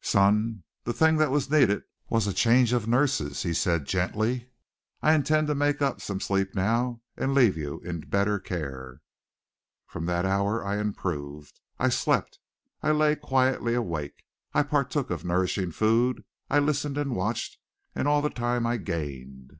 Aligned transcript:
"Son, 0.00 0.64
the 0.84 0.92
thing 0.94 1.18
that 1.18 1.30
was 1.30 1.50
needed 1.50 1.82
was 2.08 2.26
a 2.26 2.32
change 2.32 2.72
of 2.72 2.88
nurses," 2.88 3.42
he 3.42 3.52
said 3.52 3.84
gently. 3.84 4.48
"I 5.02 5.12
intend 5.12 5.48
to 5.48 5.54
make 5.54 5.82
up 5.82 6.00
some 6.00 6.18
sleep 6.18 6.54
now 6.54 7.02
and 7.14 7.34
leave 7.34 7.58
you 7.58 7.78
in 7.80 8.00
better 8.00 8.38
care." 8.38 9.02
From 9.86 10.06
that 10.06 10.24
hour 10.24 10.64
I 10.64 10.78
improved. 10.78 11.60
I 11.78 11.90
slept, 11.90 12.38
I 12.82 12.90
lay 12.90 13.16
quietly 13.16 13.74
awake, 13.74 14.24
I 14.54 14.62
partook 14.62 15.10
of 15.10 15.26
nourishing 15.26 15.72
food. 15.72 16.24
I 16.48 16.58
listened 16.58 16.96
and 16.96 17.14
watched, 17.14 17.58
and 17.94 18.08
all 18.08 18.22
the 18.22 18.30
time 18.30 18.66
I 18.66 18.78
gained. 18.78 19.58